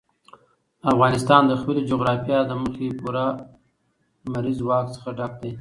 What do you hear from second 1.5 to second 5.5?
خپلې جغرافیې له مخې پوره له لمریز ځواک څخه ډک دی.